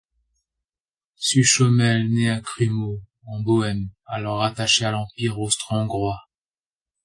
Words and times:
Suchomel 1.17 2.09
naît 2.11 2.31
à 2.31 2.41
Krumau, 2.41 3.01
en 3.27 3.39
Bohême, 3.43 3.89
alors 4.07 4.39
rattachée 4.39 4.85
à 4.85 4.89
l’empire 4.89 5.39
austro-hongrois. 5.39 6.17